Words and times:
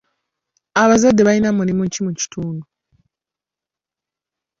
Abazadde 0.81 1.21
balina 1.27 1.49
mulimu 1.57 1.83
ki 1.93 1.99
mu 2.05 2.11
kitundu? 2.19 2.63